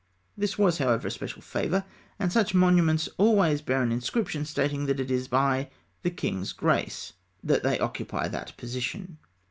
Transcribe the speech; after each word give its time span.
This 0.35 0.57
was, 0.57 0.79
however, 0.79 1.09
a 1.09 1.11
special 1.11 1.43
favour, 1.43 1.85
and 2.17 2.33
such 2.33 2.55
monuments 2.55 3.07
always 3.19 3.61
bear 3.61 3.83
an 3.83 3.91
inscription 3.91 4.45
stating 4.45 4.87
that 4.87 4.99
it 4.99 5.11
is 5.11 5.27
"by 5.27 5.69
the 6.01 6.09
king's 6.09 6.53
grace" 6.53 7.13
that 7.43 7.61
they 7.61 7.77
occupy 7.77 8.27
that 8.27 8.57
position. 8.57 9.19